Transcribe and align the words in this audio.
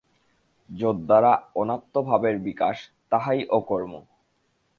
যদ্দ্বারা 0.69 1.31
অনাত্মভাবের 1.55 2.35
বিকাশ, 2.39 2.77
তাহাই 3.11 3.41
অকর্ম। 3.49 3.93